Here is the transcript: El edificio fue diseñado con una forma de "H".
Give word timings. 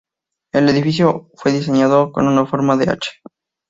El 0.51 0.67
edificio 0.67 1.29
fue 1.35 1.51
diseñado 1.51 2.11
con 2.11 2.27
una 2.27 2.47
forma 2.47 2.75
de 2.75 2.89
"H". 2.89 3.11